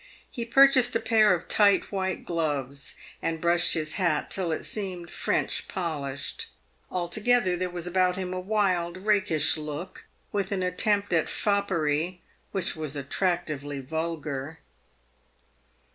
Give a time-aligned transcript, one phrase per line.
[0.31, 5.11] He purchased a pair of tight white gloves, and brushed his hat till it seemed
[5.11, 6.47] French polished.
[6.89, 12.19] Altogether there was about him a wild, rakish look, with an attempt at foppery
[12.51, 14.57] which was attractively vulgar.